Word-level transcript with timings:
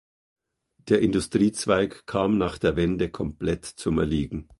Der 0.79 0.99
Industriezweig 0.99 2.07
kam 2.07 2.39
nach 2.39 2.57
der 2.57 2.75
Wende 2.75 3.11
komplett 3.11 3.65
zum 3.65 3.99
Erliegen. 3.99 4.49